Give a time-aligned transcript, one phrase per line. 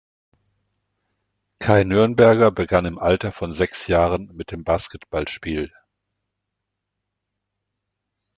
[1.59, 5.71] Kai Nürnberger begann im Alter von sechs Jahren mit dem Basketballspiel.